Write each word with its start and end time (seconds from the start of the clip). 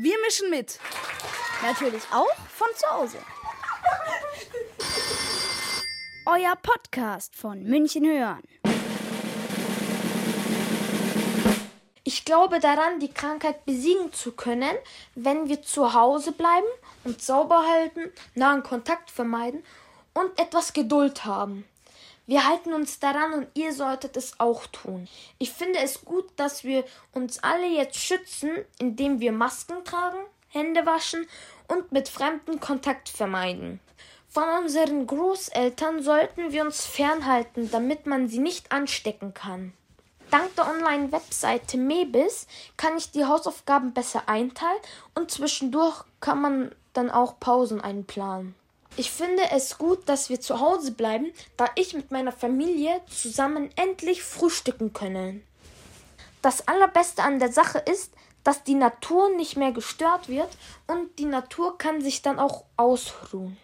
Wir 0.00 0.16
mischen 0.20 0.48
mit. 0.48 0.78
Natürlich 1.60 2.04
auch 2.12 2.32
von 2.54 2.68
zu 2.76 2.88
Hause. 2.88 3.18
Euer 6.24 6.54
Podcast 6.54 7.34
von 7.34 7.64
München 7.64 8.06
hören. 8.06 8.44
Ich 12.04 12.24
glaube 12.24 12.60
daran, 12.60 13.00
die 13.00 13.12
Krankheit 13.12 13.64
besiegen 13.64 14.12
zu 14.12 14.30
können, 14.30 14.76
wenn 15.16 15.48
wir 15.48 15.62
zu 15.62 15.92
Hause 15.92 16.30
bleiben, 16.30 16.68
uns 17.02 17.26
sauber 17.26 17.66
halten, 17.68 18.12
nahen 18.36 18.62
Kontakt 18.62 19.10
vermeiden 19.10 19.64
und 20.14 20.38
etwas 20.38 20.74
Geduld 20.74 21.24
haben. 21.24 21.64
Wir 22.28 22.46
halten 22.46 22.74
uns 22.74 23.00
daran 23.00 23.32
und 23.32 23.48
ihr 23.54 23.72
solltet 23.72 24.14
es 24.18 24.38
auch 24.38 24.66
tun. 24.66 25.08
Ich 25.38 25.50
finde 25.50 25.78
es 25.78 26.04
gut, 26.04 26.26
dass 26.36 26.62
wir 26.62 26.84
uns 27.14 27.42
alle 27.42 27.66
jetzt 27.66 27.96
schützen, 27.96 28.50
indem 28.78 29.18
wir 29.18 29.32
Masken 29.32 29.82
tragen, 29.82 30.18
Hände 30.48 30.84
waschen 30.84 31.26
und 31.68 31.90
mit 31.90 32.10
Fremden 32.10 32.60
Kontakt 32.60 33.08
vermeiden. 33.08 33.80
Von 34.28 34.44
unseren 34.62 35.06
Großeltern 35.06 36.02
sollten 36.02 36.52
wir 36.52 36.66
uns 36.66 36.84
fernhalten, 36.84 37.70
damit 37.70 38.04
man 38.04 38.28
sie 38.28 38.40
nicht 38.40 38.72
anstecken 38.72 39.32
kann. 39.32 39.72
Dank 40.30 40.54
der 40.56 40.68
Online-Webseite 40.68 41.78
Mebis 41.78 42.46
kann 42.76 42.98
ich 42.98 43.10
die 43.10 43.24
Hausaufgaben 43.24 43.94
besser 43.94 44.28
einteilen 44.28 44.82
und 45.14 45.30
zwischendurch 45.30 46.04
kann 46.20 46.42
man 46.42 46.74
dann 46.92 47.10
auch 47.10 47.40
Pausen 47.40 47.80
einplanen. 47.80 48.54
Ich 48.96 49.10
finde 49.10 49.42
es 49.52 49.78
gut, 49.78 50.08
dass 50.08 50.28
wir 50.28 50.40
zu 50.40 50.60
Hause 50.60 50.92
bleiben, 50.92 51.32
da 51.56 51.66
ich 51.76 51.94
mit 51.94 52.10
meiner 52.10 52.32
Familie 52.32 53.00
zusammen 53.06 53.70
endlich 53.76 54.22
frühstücken 54.22 54.92
können. 54.92 55.46
Das 56.42 56.66
Allerbeste 56.66 57.22
an 57.22 57.38
der 57.38 57.52
Sache 57.52 57.78
ist, 57.78 58.12
dass 58.44 58.64
die 58.64 58.74
Natur 58.74 59.30
nicht 59.36 59.56
mehr 59.56 59.72
gestört 59.72 60.28
wird 60.28 60.48
und 60.86 61.18
die 61.18 61.26
Natur 61.26 61.78
kann 61.78 62.00
sich 62.00 62.22
dann 62.22 62.38
auch 62.38 62.64
ausruhen. 62.76 63.56